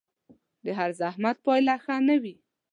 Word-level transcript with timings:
د 0.65 0.67
هر 0.79 0.89
زحمت 1.01 1.37
پايله 1.45 1.75
ښه 1.83 1.95
نه 2.07 2.15
وي 2.21 2.35